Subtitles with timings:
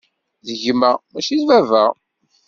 [0.45, 1.85] D gma, mačči d baba.